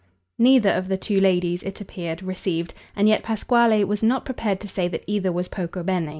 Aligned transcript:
Neither 0.39 0.71
of 0.71 0.87
the 0.87 0.97
two 0.97 1.19
ladies, 1.19 1.61
it 1.61 1.79
appeared, 1.79 2.23
received, 2.23 2.73
and 2.95 3.07
yet 3.07 3.21
Pasquale 3.21 3.83
was 3.83 4.01
not 4.01 4.25
prepared 4.25 4.59
to 4.61 4.67
say 4.67 4.87
that 4.87 5.03
either 5.05 5.31
was 5.31 5.47
poco 5.47 5.83
bene. 5.83 6.09